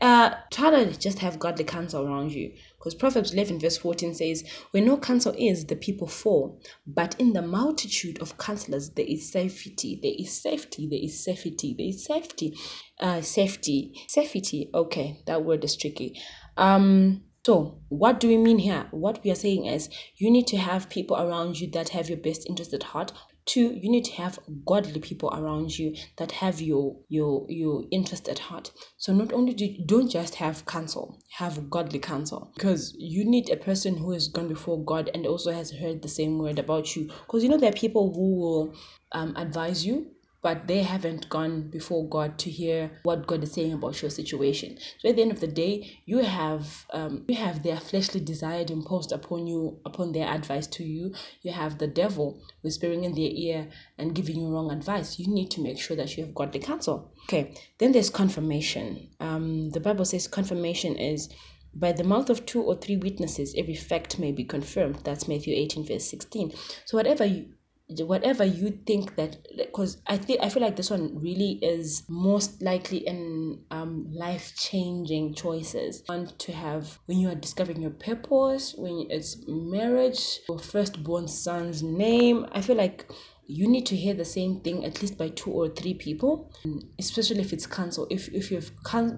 uh, 0.02 0.35
try 0.50 0.68
to 0.68 0.99
just 0.99 1.21
have 1.21 1.38
godly 1.38 1.64
counsel 1.64 2.04
around 2.04 2.32
you. 2.32 2.52
Because 2.76 2.94
Proverbs 2.94 3.32
11, 3.32 3.61
verse 3.61 3.76
14 3.78 4.14
says, 4.14 4.42
Where 4.73 4.82
no 4.82 4.97
counsel 4.97 5.32
is, 5.38 5.64
the 5.64 5.76
people 5.76 6.09
fall. 6.09 6.61
But 6.85 7.14
in 7.21 7.32
the 7.32 7.40
multitude 7.40 8.21
of 8.21 8.37
counselors, 8.37 8.90
there 8.90 9.06
is 9.06 9.30
safety. 9.30 10.00
There 10.02 10.12
is 10.18 10.32
safety. 10.32 10.88
There 10.88 10.99
is 11.00 11.23
safety. 11.23 11.75
There 11.78 11.87
is 11.87 12.04
safety. 12.04 12.59
Uh, 12.99 13.21
safety. 13.21 13.94
Safety. 14.09 14.71
Okay, 14.75 15.23
that 15.26 15.44
word 15.44 15.62
is 15.62 15.76
tricky. 15.76 16.21
Um, 16.56 17.23
so, 17.47 17.78
what 17.88 18.18
do 18.18 18.26
we 18.26 18.38
mean 18.38 18.59
here? 18.59 18.88
What 18.90 19.23
we 19.23 19.30
are 19.30 19.37
saying 19.37 19.66
is 19.66 19.88
you 20.16 20.32
need 20.32 20.49
to 20.49 20.56
have 20.56 20.90
people 20.90 21.16
around 21.16 21.61
you 21.61 21.71
that 21.73 21.90
have 21.90 22.09
your 22.09 22.18
best 22.18 22.49
interest 22.49 22.75
at 22.75 22.82
heart. 22.82 23.12
Two, 23.44 23.72
you 23.75 23.90
need 23.90 24.04
to 24.04 24.12
have 24.12 24.38
godly 24.64 25.00
people 25.00 25.30
around 25.34 25.76
you 25.76 25.96
that 26.16 26.30
have 26.30 26.61
your 26.61 26.96
your 27.08 27.44
your 27.49 27.84
interest 27.90 28.28
at 28.28 28.38
heart. 28.38 28.70
So 28.99 29.12
not 29.12 29.32
only 29.32 29.52
do 29.52 29.64
you 29.64 29.84
don't 29.84 30.08
just 30.08 30.37
have 30.37 30.64
counsel, 30.64 31.18
have 31.30 31.68
godly 31.68 31.99
counsel. 31.99 32.52
Because 32.54 32.94
you 32.99 33.25
need 33.25 33.50
a 33.50 33.56
person 33.56 33.96
who 33.96 34.12
has 34.12 34.28
gone 34.28 34.49
before 34.49 34.84
God 34.84 35.11
and 35.12 35.26
also 35.26 35.50
has 35.52 35.72
heard 35.72 36.02
the 36.02 36.08
same 36.08 36.38
word 36.38 36.58
about 36.58 36.94
you. 36.94 37.06
Because 37.06 37.42
you 37.42 37.49
know 37.49 37.58
there 37.58 37.70
are 37.70 37.84
people 37.84 38.12
who 38.14 38.37
will 38.37 38.75
um, 39.12 39.34
advise 39.37 39.84
you 39.84 40.12
but 40.42 40.66
they 40.66 40.82
haven't 40.82 41.28
gone 41.28 41.68
before 41.70 42.08
God 42.08 42.37
to 42.40 42.50
hear 42.50 42.90
what 43.04 43.26
God 43.28 43.44
is 43.44 43.52
saying 43.52 43.72
about 43.72 44.02
your 44.02 44.11
situation. 44.11 44.76
So 44.99 45.08
at 45.08 45.16
the 45.16 45.22
end 45.22 45.30
of 45.30 45.40
the 45.40 45.46
day, 45.46 46.00
you 46.04 46.18
have 46.18 46.84
um, 46.92 47.25
you 47.28 47.37
have 47.37 47.62
their 47.62 47.78
fleshly 47.78 48.20
desire 48.20 48.64
imposed 48.68 49.12
upon 49.12 49.46
you, 49.46 49.78
upon 49.84 50.12
their 50.12 50.26
advice 50.26 50.66
to 50.68 50.84
you. 50.84 51.14
You 51.42 51.52
have 51.52 51.78
the 51.78 51.87
devil 51.87 52.42
whispering 52.62 53.04
in 53.04 53.14
their 53.14 53.30
ear 53.30 53.68
and 53.99 54.14
giving 54.14 54.40
you 54.40 54.49
wrong 54.49 54.72
advice. 54.72 55.18
You 55.18 55.32
need 55.32 55.50
to 55.52 55.62
make 55.62 55.78
sure 55.78 55.96
that 55.96 56.16
you 56.16 56.25
have 56.25 56.34
godly 56.34 56.61
counsel. 56.61 57.12
Okay, 57.28 57.54
then 57.78 57.92
there's 57.92 58.11
confirmation. 58.11 59.11
Um, 59.20 59.70
the 59.70 59.80
Bible 59.80 60.04
says 60.04 60.26
confirmation 60.26 60.96
is 60.96 61.28
by 61.75 61.92
the 61.92 62.04
mouth 62.04 62.28
of 62.28 62.44
two 62.44 62.61
or 62.61 62.76
three 62.76 62.96
witnesses, 62.96 63.54
every 63.56 63.75
fact 63.75 64.18
may 64.18 64.32
be 64.32 64.44
confirmed. 64.44 64.99
That's 65.04 65.26
Matthew 65.26 65.54
18, 65.54 65.87
verse 65.87 66.04
16. 66.04 66.52
So 66.84 66.99
whatever 66.99 67.25
you 67.25 67.54
whatever 68.00 68.44
you 68.44 68.70
think 68.87 69.16
that 69.16 69.37
because 69.56 69.99
i 70.06 70.16
think 70.16 70.40
i 70.42 70.49
feel 70.49 70.62
like 70.62 70.76
this 70.76 70.90
one 70.90 71.18
really 71.20 71.58
is 71.62 72.04
most 72.08 72.62
likely 72.62 72.99
in 72.99 73.58
um 73.70 74.06
life 74.12 74.52
changing 74.56 75.34
choices 75.34 76.02
want 76.08 76.38
to 76.38 76.52
have 76.52 76.99
when 77.06 77.18
you 77.18 77.28
are 77.28 77.34
discovering 77.34 77.80
your 77.80 77.90
purpose 77.90 78.75
when 78.76 79.06
it's 79.11 79.37
marriage 79.46 80.40
your 80.49 80.58
firstborn 80.58 81.28
son's 81.28 81.82
name 81.82 82.46
i 82.52 82.61
feel 82.61 82.76
like 82.76 83.11
you 83.46 83.68
need 83.68 83.87
to 83.87 83.96
hear 83.96 84.14
the 84.14 84.25
same 84.25 84.61
thing 84.61 84.84
at 84.84 85.02
least 85.02 85.18
by 85.18 85.28
two 85.28 85.50
or 85.50 85.68
three 85.68 85.94
people. 85.94 86.50
Especially 86.99 87.40
if 87.40 87.52
it's 87.52 87.66
counsel 87.66 88.06
if, 88.11 88.28
if 88.28 88.50
you've 88.50 88.70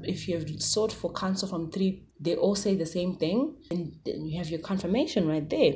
if 0.02 0.28
you've 0.28 0.62
sought 0.62 0.92
for 0.92 1.12
counsel 1.12 1.48
from 1.48 1.70
three 1.70 2.04
they 2.20 2.34
all 2.34 2.54
say 2.54 2.74
the 2.74 2.86
same 2.86 3.16
thing 3.16 3.54
and 3.70 3.94
then 4.04 4.24
you 4.26 4.38
have 4.38 4.48
your 4.48 4.60
confirmation 4.60 5.28
right 5.28 5.48
there. 5.48 5.74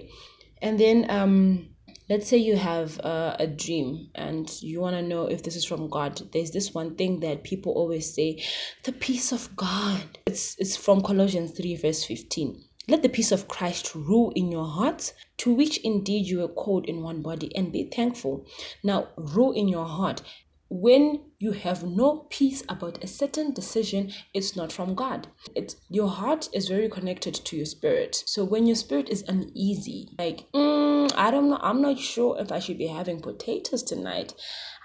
And 0.63 0.79
then 0.79 1.11
um 1.11 1.69
let's 2.09 2.27
say 2.27 2.37
you 2.37 2.57
have 2.57 2.99
uh, 3.01 3.37
a 3.39 3.47
dream 3.47 4.11
and 4.15 4.63
you 4.63 4.81
want 4.81 4.97
to 4.97 5.03
know 5.03 5.27
if 5.27 5.43
this 5.43 5.57
is 5.57 5.65
from 5.65 5.89
god 5.89 6.21
there's 6.33 6.51
this 6.51 6.73
one 6.73 6.95
thing 6.97 7.21
that 7.21 7.45
people 7.45 7.73
always 7.73 8.15
say 8.15 8.43
the 8.85 8.93
peace 8.93 9.33
of 9.33 9.55
god 9.57 10.19
it's 10.27 10.57
it's 10.59 10.77
from 10.77 11.03
colossians 11.03 11.51
3 11.53 11.77
verse 11.77 12.05
15 12.05 12.65
let 12.91 13.03
the 13.03 13.09
peace 13.11 13.33
of 13.33 13.49
Christ 13.49 13.95
rule 13.95 14.33
in 14.35 14.51
your 14.51 14.65
hearts, 14.65 15.13
to 15.37 15.53
which 15.53 15.77
indeed 15.85 16.27
you 16.27 16.39
were 16.39 16.49
called 16.49 16.87
in 16.87 17.03
one 17.03 17.21
body, 17.21 17.55
and 17.55 17.71
be 17.71 17.85
thankful. 17.85 18.47
Now, 18.83 19.09
rule 19.19 19.53
in 19.53 19.69
your 19.69 19.85
heart. 19.85 20.23
When 20.71 21.21
you 21.39 21.53
have 21.53 21.83
no 21.83 22.27
peace 22.29 22.63
about 22.69 23.03
a 23.03 23.07
certain 23.07 23.55
decision, 23.55 24.13
it's 24.35 24.55
not 24.55 24.71
from 24.71 24.95
God. 24.95 25.29
It's 25.55 25.77
your 25.89 26.09
heart 26.09 26.49
is 26.53 26.69
very 26.69 26.91
connected 26.91 27.35
to 27.35 27.57
your 27.57 27.65
spirit. 27.65 28.23
So 28.27 28.45
when 28.45 28.67
your 28.67 28.77
spirit 28.77 29.09
is 29.09 29.25
uneasy, 29.27 30.11
like 30.19 30.51
mm, 30.53 31.11
I 31.17 31.31
don't 31.31 31.49
know, 31.49 31.59
I'm 31.63 31.81
not 31.81 31.99
sure 31.99 32.39
if 32.39 32.53
I 32.53 32.59
should 32.59 32.77
be 32.77 32.87
having 32.87 33.21
potatoes 33.21 33.83
tonight. 33.83 34.35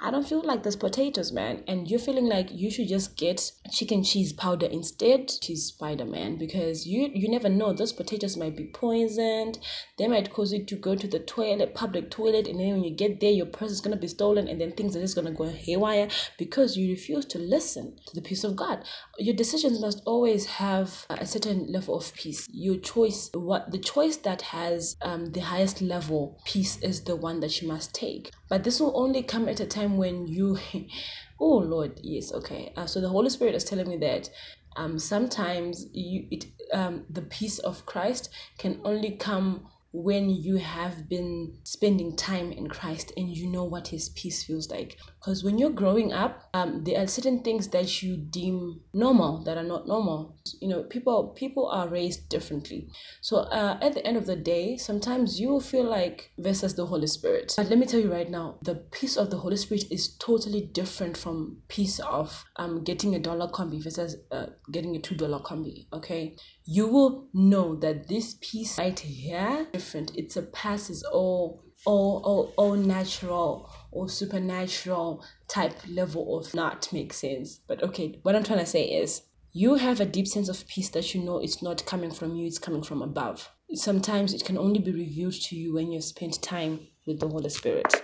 I 0.05 0.11
don't 0.11 0.27
feel 0.27 0.41
like 0.43 0.63
there's 0.63 0.75
potatoes, 0.75 1.31
man. 1.31 1.63
And 1.65 1.89
you're 1.89 1.97
feeling 1.97 2.25
like 2.25 2.49
you 2.51 2.69
should 2.69 2.89
just 2.89 3.15
get 3.15 3.49
chicken 3.71 4.03
cheese 4.03 4.33
powder 4.33 4.65
instead. 4.65 5.31
She's 5.41 5.67
Spider 5.67 6.03
Man 6.03 6.35
because 6.35 6.85
you 6.85 7.09
you 7.13 7.29
never 7.29 7.47
know. 7.47 7.71
Those 7.71 7.93
potatoes 7.93 8.35
might 8.35 8.57
be 8.57 8.65
poisoned. 8.65 9.59
They 9.97 10.09
might 10.09 10.29
cause 10.29 10.51
you 10.51 10.65
to 10.65 10.75
go 10.75 10.95
to 10.95 11.07
the 11.07 11.19
toilet, 11.19 11.73
public 11.73 12.11
toilet, 12.11 12.49
and 12.49 12.59
then 12.59 12.71
when 12.71 12.83
you 12.83 12.93
get 12.93 13.21
there, 13.21 13.31
your 13.31 13.45
purse 13.45 13.71
is 13.71 13.79
gonna 13.79 13.95
be 13.95 14.09
stolen, 14.09 14.49
and 14.49 14.59
then 14.59 14.73
things 14.73 14.93
are 14.97 14.99
just 14.99 15.15
gonna 15.15 15.31
go 15.31 15.45
haywire 15.45 16.09
because 16.37 16.75
you 16.75 16.89
refuse 16.91 17.23
to 17.27 17.39
listen 17.39 17.95
to 18.05 18.13
the 18.13 18.21
peace 18.21 18.43
of 18.43 18.57
God. 18.57 18.83
Your 19.19 19.35
decisions 19.35 19.79
must 19.79 20.01
always 20.05 20.45
have 20.45 21.05
a 21.11 21.25
certain 21.25 21.71
level 21.71 21.95
of 21.95 22.13
peace. 22.13 22.49
Your 22.51 22.75
choice, 22.75 23.29
what 23.33 23.71
the 23.71 23.79
choice 23.79 24.17
that 24.17 24.41
has 24.41 24.97
um, 25.01 25.27
the 25.27 25.39
highest 25.39 25.81
level 25.81 26.41
peace 26.43 26.75
is 26.81 27.05
the 27.05 27.15
one 27.15 27.39
that 27.39 27.61
you 27.61 27.69
must 27.69 27.95
take. 27.95 28.31
But 28.53 28.63
this 28.63 28.79
will 28.79 28.95
only 28.95 29.23
come 29.23 29.49
at 29.49 29.61
a 29.61 29.65
time 29.65 29.97
when 29.97 30.27
you, 30.27 30.59
oh 31.39 31.57
Lord, 31.57 31.99
yes, 32.03 32.31
okay. 32.31 32.71
Uh, 32.77 32.85
so 32.85 33.01
the 33.01 33.09
Holy 33.09 33.31
Spirit 33.31 33.55
is 33.55 33.63
telling 33.63 33.89
me 33.89 33.97
that 33.97 34.29
um, 34.75 34.99
sometimes 34.99 35.87
you 35.91 36.27
it 36.29 36.45
um, 36.71 37.03
the 37.09 37.23
peace 37.23 37.57
of 37.57 37.83
Christ 37.87 38.29
can 38.59 38.79
only 38.85 39.17
come 39.17 39.69
when 39.91 40.29
you 40.29 40.57
have 40.57 41.09
been 41.09 41.57
spending 41.63 42.15
time 42.15 42.51
in 42.51 42.67
Christ 42.67 43.11
and 43.17 43.35
you 43.35 43.47
know 43.47 43.63
what 43.63 43.87
His 43.87 44.09
peace 44.09 44.43
feels 44.43 44.69
like. 44.69 44.99
Because 45.23 45.41
when 45.41 45.57
you're 45.57 45.69
growing 45.69 46.11
up, 46.11 46.49
um, 46.53 46.83
there 46.83 47.01
are 47.01 47.07
certain 47.07 47.43
things 47.43 47.69
that 47.69 48.03
you 48.03 48.17
deem 48.17 48.81
normal 48.93 49.41
that 49.45 49.57
are 49.57 49.63
not 49.63 49.87
normal. 49.87 50.35
You 50.59 50.67
know, 50.67 50.83
people 50.83 51.29
people 51.29 51.69
are 51.69 51.87
raised 51.87 52.27
differently. 52.27 52.89
So 53.21 53.37
uh, 53.37 53.77
at 53.81 53.93
the 53.93 54.05
end 54.05 54.17
of 54.17 54.25
the 54.25 54.35
day, 54.35 54.75
sometimes 54.75 55.39
you 55.39 55.47
will 55.47 55.61
feel 55.61 55.85
like 55.85 56.29
versus 56.39 56.75
the 56.75 56.85
Holy 56.85 57.07
Spirit. 57.07 57.53
But 57.55 57.69
let 57.69 57.79
me 57.79 57.85
tell 57.85 58.01
you 58.01 58.11
right 58.11 58.29
now, 58.29 58.57
the 58.63 58.75
peace 58.91 59.15
of 59.15 59.29
the 59.29 59.37
Holy 59.37 59.55
Spirit 59.55 59.85
is 59.89 60.17
totally 60.17 60.69
different 60.73 61.15
from 61.15 61.61
peace 61.69 62.01
of 62.01 62.43
um 62.57 62.83
getting 62.83 63.15
a 63.15 63.19
dollar 63.19 63.47
combi 63.47 63.81
versus 63.81 64.17
uh, 64.31 64.47
getting 64.73 64.97
a 64.97 64.99
two 64.99 65.15
dollar 65.15 65.39
combi. 65.39 65.87
Okay, 65.93 66.35
you 66.65 66.85
will 66.85 67.29
know 67.33 67.77
that 67.77 68.09
this 68.09 68.35
peace 68.41 68.77
right 68.77 68.99
here 68.99 69.67
different. 69.71 70.17
It 70.17 70.33
surpasses 70.33 71.01
all 71.03 71.63
all 71.85 72.21
all, 72.23 72.53
all 72.57 72.75
natural 72.75 73.69
or 73.93 74.09
supernatural 74.09 75.23
type 75.47 75.75
level 75.87 76.37
of 76.37 76.53
not 76.53 76.91
make 76.91 77.13
sense. 77.13 77.59
But 77.67 77.83
okay, 77.83 78.19
what 78.23 78.35
I'm 78.35 78.43
trying 78.43 78.59
to 78.59 78.65
say 78.65 78.83
is 78.83 79.21
you 79.53 79.75
have 79.75 79.99
a 79.99 80.05
deep 80.05 80.27
sense 80.27 80.49
of 80.49 80.67
peace 80.67 80.89
that 80.89 81.13
you 81.13 81.21
know 81.21 81.37
it's 81.37 81.61
not 81.61 81.85
coming 81.85 82.11
from 82.11 82.35
you, 82.35 82.47
it's 82.47 82.57
coming 82.57 82.83
from 82.83 83.01
above. 83.01 83.49
Sometimes 83.73 84.33
it 84.33 84.43
can 84.43 84.57
only 84.57 84.79
be 84.79 84.91
revealed 84.91 85.33
to 85.33 85.55
you 85.55 85.73
when 85.73 85.91
you 85.91 86.01
spend 86.01 86.41
time 86.41 86.87
with 87.05 87.19
the 87.19 87.27
Holy 87.27 87.49
Spirit. 87.49 88.03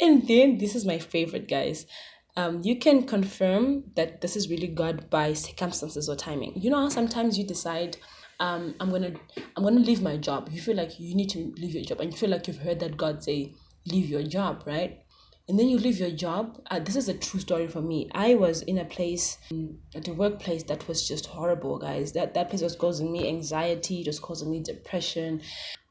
And 0.00 0.26
then 0.26 0.58
this 0.58 0.74
is 0.74 0.84
my 0.84 0.98
favorite, 0.98 1.48
guys. 1.48 1.86
Um, 2.36 2.62
you 2.64 2.76
can 2.78 3.06
confirm 3.06 3.84
that 3.96 4.20
this 4.20 4.36
is 4.36 4.48
really 4.50 4.68
God 4.68 5.10
by 5.10 5.32
circumstances 5.32 6.08
or 6.08 6.16
timing. 6.16 6.52
You 6.56 6.70
know 6.70 6.78
how 6.78 6.88
sometimes 6.88 7.38
you 7.38 7.46
decide, 7.46 7.96
um, 8.38 8.74
I'm 8.80 8.90
gonna 8.90 9.12
I'm 9.56 9.64
gonna 9.64 9.80
leave 9.80 10.02
my 10.02 10.16
job. 10.16 10.48
You 10.50 10.60
feel 10.60 10.76
like 10.76 10.98
you 10.98 11.14
need 11.14 11.30
to 11.30 11.52
leave 11.56 11.74
your 11.74 11.84
job, 11.84 12.00
and 12.00 12.12
you 12.12 12.18
feel 12.18 12.30
like 12.30 12.46
you've 12.46 12.58
heard 12.58 12.80
that 12.80 12.96
God 12.96 13.22
say, 13.22 13.54
leave 13.86 14.08
your 14.08 14.22
job, 14.22 14.62
right? 14.66 15.02
And 15.50 15.58
then 15.58 15.68
you 15.68 15.78
leave 15.78 15.98
your 15.98 16.12
job. 16.12 16.62
Uh, 16.70 16.78
this 16.78 16.94
is 16.94 17.08
a 17.08 17.14
true 17.14 17.40
story 17.40 17.66
for 17.66 17.82
me. 17.82 18.08
I 18.12 18.36
was 18.36 18.62
in 18.62 18.78
a 18.78 18.84
place 18.84 19.36
at 19.96 20.06
a 20.06 20.14
workplace 20.14 20.62
that 20.62 20.86
was 20.86 21.08
just 21.08 21.26
horrible, 21.26 21.76
guys. 21.76 22.12
That 22.12 22.34
that 22.34 22.50
place 22.50 22.62
was 22.62 22.76
causing 22.76 23.10
me 23.10 23.26
anxiety, 23.26 24.04
just 24.04 24.22
causing 24.22 24.48
me 24.48 24.62
depression. 24.62 25.42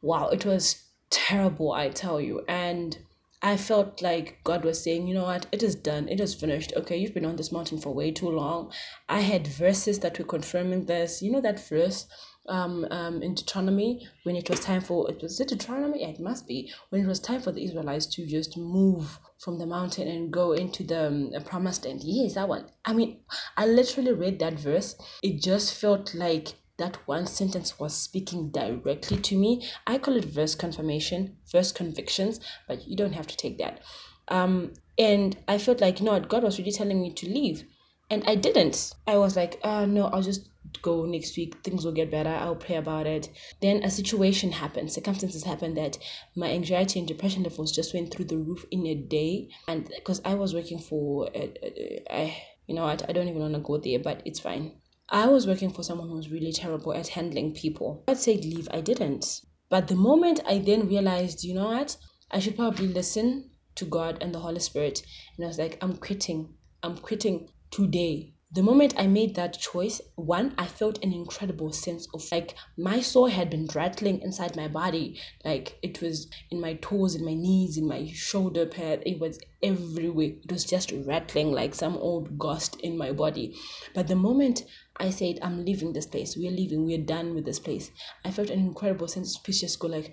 Wow, 0.01 0.29
it 0.29 0.45
was 0.45 0.81
terrible, 1.09 1.73
I 1.73 1.89
tell 1.89 2.21
you. 2.21 2.41
And 2.47 2.97
I 3.41 3.57
felt 3.57 4.01
like 4.01 4.37
God 4.45 4.63
was 4.63 4.81
saying, 4.81 5.07
you 5.07 5.13
know 5.13 5.25
what, 5.25 5.47
it 5.51 5.61
is 5.61 5.75
done, 5.75 6.07
it 6.07 6.21
is 6.21 6.33
finished. 6.35 6.71
Okay, 6.77 6.95
you've 6.95 7.13
been 7.13 7.25
on 7.25 7.35
this 7.35 7.51
mountain 7.51 7.79
for 7.79 7.93
way 7.93 8.11
too 8.11 8.29
long. 8.29 8.71
I 9.09 9.19
had 9.19 9.45
verses 9.45 9.99
that 9.99 10.17
were 10.19 10.25
confirming 10.25 10.85
this. 10.85 11.21
You 11.21 11.31
know 11.31 11.41
that 11.41 11.67
verse 11.67 12.07
um, 12.49 12.85
um, 12.91 13.21
in 13.21 13.35
Deuteronomy 13.35 14.07
when 14.23 14.35
it 14.35 14.49
was 14.49 14.59
time 14.59 14.81
for 14.81 15.09
it 15.09 15.21
was 15.21 15.39
it 15.39 15.49
Deuteronomy? 15.49 16.01
Yeah, 16.01 16.09
it 16.09 16.19
must 16.19 16.47
be 16.47 16.71
when 16.89 17.03
it 17.03 17.07
was 17.07 17.19
time 17.19 17.41
for 17.41 17.51
the 17.51 17.63
Israelites 17.63 18.05
to 18.07 18.25
just 18.25 18.57
move 18.57 19.19
from 19.39 19.57
the 19.57 19.65
mountain 19.65 20.07
and 20.07 20.31
go 20.31 20.51
into 20.53 20.83
the 20.83 21.07
um, 21.07 21.31
promised 21.45 21.85
land. 21.85 22.01
Yes, 22.03 22.35
that 22.35 22.49
one. 22.49 22.65
I 22.85 22.93
mean, 22.93 23.21
I 23.55 23.65
literally 23.65 24.13
read 24.13 24.39
that 24.39 24.59
verse. 24.59 24.95
It 25.23 25.41
just 25.41 25.75
felt 25.75 26.13
like 26.13 26.53
that 26.77 26.97
one 27.07 27.27
sentence 27.27 27.79
was 27.79 27.93
speaking 27.93 28.49
directly 28.51 29.17
to 29.17 29.37
me. 29.37 29.69
I 29.85 29.97
call 29.97 30.15
it 30.15 30.25
verse 30.25 30.55
confirmation, 30.55 31.37
verse 31.51 31.71
convictions, 31.71 32.39
but 32.67 32.87
you 32.87 32.95
don't 32.95 33.13
have 33.13 33.27
to 33.27 33.37
take 33.37 33.57
that. 33.59 33.81
Um, 34.29 34.73
and 34.97 35.37
I 35.47 35.57
felt 35.57 35.81
like, 35.81 35.99
you 35.99 36.05
know 36.05 36.13
what, 36.13 36.29
God 36.29 36.43
was 36.43 36.57
really 36.57 36.71
telling 36.71 37.01
me 37.01 37.13
to 37.13 37.29
leave. 37.29 37.63
And 38.09 38.23
I 38.25 38.35
didn't. 38.35 38.93
I 39.05 39.17
was 39.17 39.35
like, 39.35 39.59
uh, 39.63 39.85
no, 39.85 40.05
I'll 40.05 40.23
just 40.23 40.48
go 40.81 41.05
next 41.05 41.35
week. 41.37 41.55
Things 41.63 41.85
will 41.85 41.91
get 41.91 42.11
better. 42.11 42.29
I'll 42.29 42.55
pray 42.55 42.75
about 42.75 43.07
it. 43.07 43.29
Then 43.61 43.83
a 43.83 43.89
situation 43.89 44.51
happened. 44.51 44.91
Circumstances 44.91 45.43
happened 45.43 45.77
that 45.77 45.97
my 46.35 46.49
anxiety 46.49 46.99
and 46.99 47.07
depression 47.07 47.43
levels 47.43 47.71
just 47.71 47.93
went 47.93 48.13
through 48.13 48.25
the 48.25 48.37
roof 48.37 48.65
in 48.71 48.85
a 48.85 48.95
day. 48.95 49.49
And 49.67 49.87
because 49.87 50.21
I 50.25 50.35
was 50.35 50.53
working 50.53 50.79
for, 50.79 51.29
a, 51.33 51.53
a, 51.63 52.03
a, 52.11 52.43
you 52.67 52.75
know 52.75 52.83
what, 52.83 53.09
I 53.09 53.13
don't 53.13 53.27
even 53.27 53.41
want 53.41 53.55
to 53.55 53.59
go 53.61 53.77
there, 53.77 53.99
but 53.99 54.21
it's 54.25 54.39
fine. 54.39 54.73
I 55.09 55.27
was 55.27 55.47
working 55.47 55.71
for 55.71 55.81
someone 55.83 56.07
who 56.07 56.15
was 56.15 56.29
really 56.29 56.51
terrible 56.53 56.93
at 56.93 57.07
handling 57.07 57.53
people. 57.53 58.03
i'd 58.07 58.19
say 58.19 58.37
leave, 58.37 58.67
I 58.71 58.81
didn't. 58.81 59.41
But 59.69 59.87
the 59.87 59.95
moment 59.95 60.39
I 60.45 60.59
then 60.59 60.87
realized, 60.87 61.43
you 61.43 61.55
know 61.55 61.65
what, 61.65 61.97
I 62.31 62.39
should 62.39 62.55
probably 62.55 62.87
listen 62.87 63.49
to 63.75 63.85
God 63.85 64.17
and 64.21 64.33
the 64.33 64.39
Holy 64.39 64.59
Spirit. 64.59 65.01
And 65.35 65.45
I 65.45 65.47
was 65.47 65.57
like, 65.57 65.77
I'm 65.81 65.97
quitting. 65.97 66.53
I'm 66.83 66.97
quitting 66.97 67.49
today. 67.71 68.33
The 68.51 68.63
moment 68.63 68.95
I 68.97 69.05
made 69.05 69.35
that 69.35 69.59
choice, 69.59 70.01
one, 70.15 70.55
I 70.57 70.65
felt 70.65 71.03
an 71.03 71.13
incredible 71.13 71.71
sense 71.71 72.07
of 72.15 72.27
like 72.31 72.55
my 72.77 72.99
soul 72.99 73.27
had 73.27 73.51
been 73.51 73.67
rattling 73.75 74.21
inside 74.21 74.55
my 74.55 74.67
body. 74.67 75.19
Like 75.45 75.77
it 75.83 76.01
was 76.01 76.27
in 76.49 76.59
my 76.59 76.73
toes, 76.73 77.13
in 77.13 77.23
my 77.23 77.35
knees, 77.35 77.77
in 77.77 77.87
my 77.87 78.07
shoulder 78.11 78.65
pad. 78.65 79.03
It 79.05 79.19
was 79.19 79.39
everywhere. 79.61 80.31
It 80.43 80.51
was 80.51 80.65
just 80.65 80.91
rattling 81.05 81.51
like 81.51 81.75
some 81.75 81.95
old 81.97 82.39
ghost 82.39 82.79
in 82.81 82.97
my 82.97 83.11
body. 83.11 83.55
But 83.93 84.07
the 84.07 84.15
moment 84.15 84.65
I 84.97 85.11
said, 85.11 85.37
I'm 85.43 85.63
leaving 85.63 85.93
this 85.93 86.07
place, 86.07 86.35
we're 86.35 86.49
leaving, 86.49 86.85
we're 86.85 87.05
done 87.05 87.35
with 87.35 87.45
this 87.45 87.59
place, 87.59 87.91
I 88.25 88.31
felt 88.31 88.49
an 88.49 88.59
incredible 88.59 89.07
sense 89.07 89.37
of 89.37 89.43
peace 89.43 89.61
just 89.61 89.79
go 89.79 89.87
like, 89.87 90.11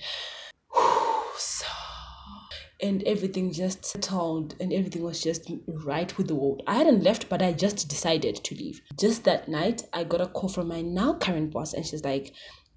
and 2.81 3.03
everything 3.05 3.53
just 3.53 3.85
settled 3.85 4.55
and 4.61 4.73
everything 4.73 5.03
was 5.03 5.23
just 5.23 5.51
right 5.85 6.17
with 6.19 6.29
the 6.29 6.35
world. 6.35 6.63
I 6.67 6.75
hadn't 6.75 7.03
left, 7.03 7.29
but 7.29 7.43
I 7.43 7.53
just 7.53 7.89
decided 7.89 8.37
to 8.37 8.55
leave. 8.55 8.81
Just 8.99 9.25
that 9.25 9.49
night, 9.49 9.83
I 9.93 10.05
got 10.05 10.21
a 10.21 10.27
call 10.27 10.49
from 10.49 10.69
my 10.69 10.83
now 10.83 11.15
current 11.15 11.53
boss, 11.53 11.73
and 11.73 11.87
she's 11.87 12.05
like, 12.05 12.35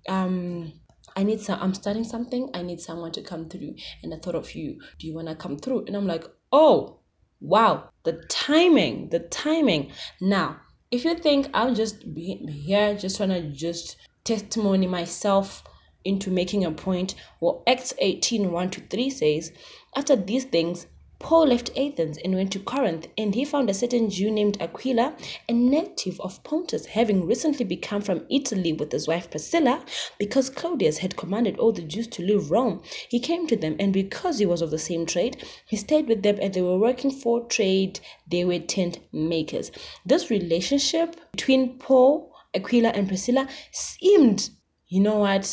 um, 0.08 0.74
I 1.16 1.24
need 1.24 1.42
some, 1.42 1.60
I'm 1.62 1.74
starting 1.74 2.04
something. 2.04 2.50
I 2.54 2.62
need 2.62 2.80
someone 2.80 3.12
to 3.14 3.22
come 3.22 3.50
through. 3.50 3.76
And 4.04 4.14
I 4.14 4.18
thought 4.18 4.36
of 4.36 4.54
you. 4.56 4.80
Do 5.00 5.08
you 5.08 5.14
want 5.14 5.28
to 5.28 5.36
come 5.36 5.58
through? 5.58 5.86
And 5.86 5.96
I'm 5.96 6.08
like, 6.08 6.24
oh, 6.52 7.00
wow, 7.42 7.90
the 8.04 8.24
timing, 8.30 9.10
the 9.10 9.20
timing. 9.20 9.92
Now, 10.22 10.62
if 10.92 11.04
you 11.04 11.16
think 11.16 11.50
I'm 11.54 11.76
just 11.76 12.14
be 12.14 12.36
here, 12.48 12.96
just 12.96 13.18
trying 13.18 13.30
to 13.30 13.50
just 13.52 13.98
testimony 14.24 14.88
myself 14.88 15.64
into 16.06 16.32
making 16.32 16.66
a 16.66 16.72
point. 16.72 17.16
Well, 17.40 17.64
Acts 17.68 17.94
18 17.98 18.52
1 18.52 18.70
to 18.72 18.82
3 18.82 19.10
says, 19.10 19.52
After 19.96 20.16
these 20.16 20.46
things, 20.46 20.88
Paul 21.22 21.48
left 21.48 21.78
Athens 21.78 22.18
and 22.18 22.34
went 22.34 22.54
to 22.54 22.60
Corinth, 22.60 23.10
and 23.18 23.36
he 23.36 23.44
found 23.44 23.70
a 23.70 23.74
certain 23.74 24.10
Jew 24.10 24.32
named 24.32 24.56
Aquila, 24.62 25.18
a 25.50 25.52
native 25.52 26.18
of 26.22 26.42
Pontus, 26.46 26.86
having 26.86 27.26
recently 27.26 27.66
become 27.66 28.02
from 28.02 28.26
Italy 28.30 28.72
with 28.72 28.94
his 28.94 29.06
wife 29.06 29.30
Priscilla, 29.30 29.84
because 30.18 30.50
Claudius 30.50 31.00
had 31.00 31.18
commanded 31.18 31.60
all 31.60 31.74
the 31.74 31.82
Jews 31.82 32.08
to 32.08 32.24
leave 32.24 32.50
Rome. 32.50 32.82
He 33.10 33.20
came 33.20 33.48
to 33.48 33.58
them, 33.58 33.76
and 33.82 33.92
because 33.92 34.40
he 34.40 34.46
was 34.46 34.62
of 34.62 34.72
the 34.72 34.80
same 34.80 35.06
trade, 35.06 35.44
he 35.68 35.76
stayed 35.76 36.08
with 36.08 36.24
them, 36.24 36.38
and 36.42 36.54
they 36.54 36.62
were 36.62 36.80
working 36.80 37.12
for 37.12 37.46
trade. 37.48 38.00
They 38.26 38.46
were 38.46 38.60
tent 38.60 39.00
makers. 39.12 39.72
This 40.06 40.30
relationship 40.30 41.18
between 41.34 41.80
Paul, 41.80 42.32
Aquila, 42.56 42.92
and 42.92 43.10
Priscilla 43.10 43.50
seemed, 43.74 44.52
you 44.88 45.02
know 45.02 45.18
what, 45.18 45.44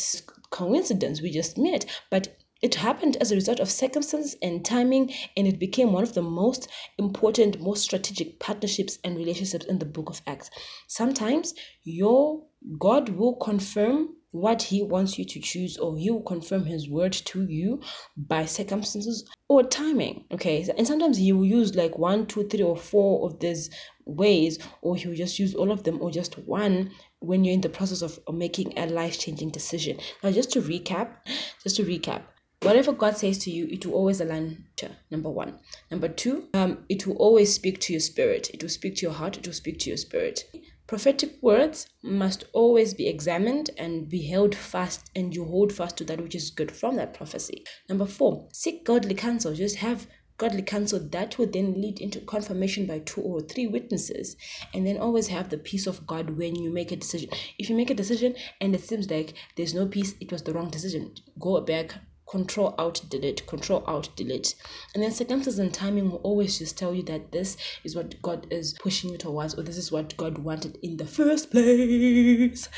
coincidence. 0.49 1.21
We 1.21 1.31
just 1.31 1.57
met, 1.57 1.85
but 2.09 2.37
it 2.61 2.73
happened 2.75 3.17
as 3.17 3.31
a 3.31 3.35
result 3.35 3.59
of 3.59 3.69
circumstances 3.69 4.35
and 4.41 4.65
timing, 4.65 5.13
and 5.35 5.47
it 5.47 5.59
became 5.59 5.93
one 5.93 6.03
of 6.03 6.13
the 6.13 6.23
most 6.23 6.67
important, 6.97 7.61
most 7.61 7.83
strategic 7.83 8.39
partnerships 8.39 8.97
and 9.03 9.15
relationships 9.15 9.65
in 9.65 9.77
the 9.77 9.85
book 9.85 10.09
of 10.09 10.21
Acts. 10.25 10.49
Sometimes 10.87 11.53
your 11.83 12.43
God 12.79 13.09
will 13.09 13.35
confirm 13.35 14.15
what 14.31 14.61
he 14.61 14.81
wants 14.81 15.17
you 15.17 15.25
to 15.25 15.39
choose, 15.39 15.77
or 15.77 15.97
he 15.97 16.09
will 16.09 16.21
confirm 16.21 16.65
his 16.65 16.89
word 16.89 17.13
to 17.13 17.45
you 17.45 17.79
by 18.17 18.45
circumstances 18.45 19.23
or 19.47 19.63
timing. 19.63 20.25
Okay, 20.31 20.67
and 20.77 20.87
sometimes 20.87 21.17
he 21.17 21.31
will 21.31 21.45
use 21.45 21.75
like 21.75 21.97
one, 21.97 22.25
two, 22.25 22.47
three, 22.47 22.63
or 22.63 22.75
four 22.75 23.25
of 23.25 23.39
these 23.39 23.69
ways, 24.07 24.59
or 24.81 24.93
will 24.93 25.15
just 25.15 25.39
use 25.39 25.53
all 25.53 25.71
of 25.71 25.83
them, 25.83 26.01
or 26.01 26.09
just 26.11 26.37
one 26.39 26.91
when 27.19 27.43
you're 27.43 27.53
in 27.53 27.61
the 27.61 27.69
process 27.69 28.01
of 28.01 28.19
making 28.33 28.77
a 28.77 28.87
life 28.87 29.19
changing 29.19 29.49
decision. 29.49 29.99
Now, 30.23 30.31
just 30.31 30.51
to 30.53 30.61
recap, 30.61 31.17
just 31.63 31.75
to 31.75 31.83
recap, 31.83 32.23
Whatever 32.63 32.91
God 32.91 33.15
says 33.15 33.37
to 33.39 33.51
you, 33.51 33.67
it 33.69 33.85
will 33.85 33.93
always 33.93 34.19
align 34.19 34.65
to 34.77 34.89
number 35.11 35.29
one. 35.29 35.59
Number 35.91 36.07
two, 36.07 36.49
um, 36.55 36.85
it 36.89 37.05
will 37.05 37.15
always 37.17 37.53
speak 37.53 37.79
to 37.81 37.93
your 37.93 37.99
spirit. 37.99 38.49
It 38.51 38.63
will 38.63 38.69
speak 38.69 38.95
to 38.95 39.03
your 39.03 39.13
heart. 39.13 39.37
It 39.37 39.45
will 39.45 39.53
speak 39.53 39.77
to 39.81 39.91
your 39.91 39.97
spirit. 39.97 40.43
Prophetic 40.87 41.37
words 41.43 41.85
must 42.01 42.45
always 42.53 42.95
be 42.95 43.07
examined 43.07 43.69
and 43.77 44.09
be 44.09 44.23
held 44.23 44.55
fast, 44.55 45.11
and 45.15 45.35
you 45.35 45.45
hold 45.45 45.71
fast 45.71 45.97
to 45.97 46.03
that 46.05 46.19
which 46.19 46.33
is 46.33 46.49
good 46.49 46.71
from 46.71 46.95
that 46.95 47.13
prophecy. 47.13 47.63
Number 47.89 48.07
four, 48.07 48.49
seek 48.53 48.83
godly 48.83 49.13
counsel. 49.13 49.53
Just 49.53 49.75
have 49.75 50.07
godly 50.37 50.61
counsel 50.61 50.99
that 50.99 51.37
would 51.37 51.51
then 51.51 51.81
lead 51.81 51.99
into 51.99 52.19
confirmation 52.21 52.85
by 52.85 52.99
two 52.99 53.21
or 53.21 53.41
three 53.41 53.65
witnesses. 53.65 54.35
And 54.73 54.85
then 54.85 54.97
always 54.97 55.27
have 55.27 55.49
the 55.49 55.57
peace 55.57 55.87
of 55.87 56.05
god 56.05 56.37
when 56.37 56.55
you 56.55 56.69
make 56.69 56.91
a 56.91 56.95
decision. 56.95 57.29
If 57.57 57.69
you 57.69 57.75
make 57.75 57.89
a 57.89 57.95
decision 57.95 58.35
and 58.61 58.75
it 58.75 58.83
seems 58.83 59.09
like 59.09 59.33
there's 59.55 59.73
no 59.73 59.87
peace 59.87 60.13
it 60.19 60.31
was 60.31 60.43
the 60.43 60.53
wrong 60.53 60.69
decision. 60.69 61.15
Go 61.39 61.59
back 61.61 61.95
control 62.29 62.75
alt 62.77 63.03
delete 63.09 63.47
control 63.47 63.83
alt 63.87 64.09
delete. 64.15 64.53
And 64.93 65.01
then 65.01 65.11
circumstances 65.11 65.59
and 65.59 65.73
timing 65.73 66.11
will 66.11 66.19
always 66.19 66.59
just 66.59 66.77
tell 66.77 66.93
you 66.93 67.03
that 67.03 67.31
this 67.31 67.57
is 67.83 67.95
what 67.95 68.21
god 68.21 68.45
is 68.51 68.73
pushing 68.73 69.09
you 69.09 69.17
towards 69.17 69.55
or 69.55 69.63
this 69.63 69.77
is 69.77 69.91
what 69.91 70.15
god 70.17 70.37
wanted 70.37 70.77
in 70.83 70.97
the 70.97 71.05
first 71.05 71.49
place. 71.51 72.69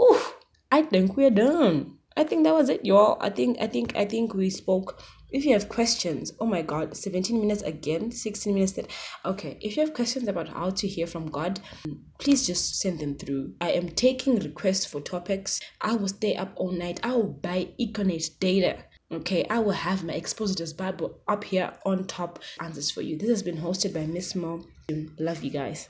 Ooh, 0.00 0.20
i 0.70 0.82
think 0.82 1.16
we're 1.16 1.30
done 1.30 1.97
i 2.18 2.24
think 2.24 2.42
that 2.44 2.54
was 2.54 2.68
it 2.68 2.84
y'all. 2.84 3.16
I 3.20 3.30
think 3.30 3.58
i 3.60 3.66
think 3.66 3.96
i 3.96 4.04
think 4.04 4.34
we 4.34 4.50
spoke. 4.50 5.00
If 5.30 5.44
you 5.44 5.52
have 5.52 5.68
questions 5.68 6.32
oh 6.40 6.46
my 6.46 6.62
god 6.62 6.96
17 6.96 7.38
minutes 7.40 7.62
again 7.62 8.10
16 8.10 8.52
minutes 8.54 8.72
that 8.72 8.90
okay 9.24 9.56
if 9.60 9.76
you 9.76 9.82
have 9.84 9.94
questions 9.94 10.26
about 10.26 10.48
how 10.48 10.70
to 10.70 10.88
hear 10.88 11.06
from 11.06 11.30
god 11.30 11.60
please 12.18 12.46
just 12.46 12.80
send 12.80 12.98
them 12.98 13.16
through. 13.16 13.52
I 13.60 13.70
am 13.72 13.88
taking 13.90 14.38
requests 14.40 14.86
for 14.86 15.00
topics. 15.00 15.60
I 15.80 15.94
will 15.94 16.08
stay 16.08 16.34
up 16.34 16.52
all 16.56 16.72
night. 16.72 16.98
I 17.02 17.14
will 17.14 17.32
buy 17.48 17.68
econet 17.78 18.38
data. 18.40 18.84
Okay 19.12 19.46
i 19.48 19.58
will 19.58 19.78
have 19.88 20.02
my 20.04 20.14
expositors 20.14 20.72
bible 20.72 21.20
up 21.28 21.44
here 21.44 21.72
on 21.84 22.06
top. 22.06 22.40
Answers 22.60 22.90
for 22.90 23.02
you. 23.02 23.16
This 23.16 23.28
has 23.28 23.42
been 23.42 23.58
hosted 23.58 23.94
by 23.94 24.06
miss 24.06 24.34
mo. 24.34 24.64
Love 25.18 25.44
you 25.44 25.50
guys 25.50 25.88